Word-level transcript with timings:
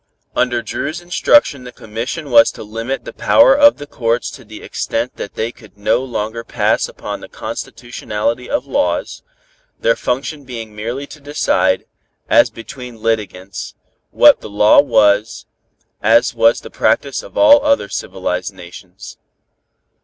Under 0.35 0.63
Dru's 0.63 0.99
instruction 0.99 1.63
the 1.63 1.71
commission 1.71 2.31
was 2.31 2.49
to 2.53 2.63
limit 2.63 3.05
the 3.05 3.13
power 3.13 3.53
of 3.53 3.77
the 3.77 3.85
courts 3.85 4.31
to 4.31 4.43
the 4.43 4.63
extent 4.63 5.15
that 5.17 5.35
they 5.35 5.51
could 5.51 5.77
no 5.77 6.03
longer 6.03 6.43
pass 6.43 6.89
upon 6.89 7.19
the 7.19 7.27
constitutionality 7.29 8.49
of 8.49 8.65
laws, 8.65 9.21
their 9.79 9.95
function 9.95 10.43
being 10.43 10.75
merely 10.75 11.05
to 11.05 11.19
decide, 11.19 11.85
as 12.31 12.49
between 12.49 12.99
litigants, 13.03 13.75
what 14.09 14.41
the 14.41 14.49
law 14.49 14.81
was, 14.81 15.45
as 16.01 16.33
was 16.33 16.61
the 16.61 16.71
practice 16.71 17.21
of 17.21 17.37
all 17.37 17.63
other 17.63 17.87
civilized 17.87 18.55
nations. 18.55 19.19